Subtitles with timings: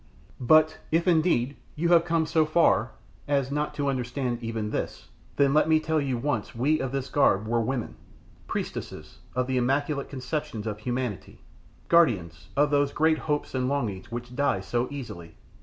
[0.39, 2.93] But if indeed you have come so far
[3.27, 7.07] as not to understand even this, then let me tell you once we of this
[7.07, 7.93] garb were women
[8.47, 11.41] priestesses of the immaculate conceptions of humanity;
[11.87, 15.35] guardians of those great hopes and longings which die so easily.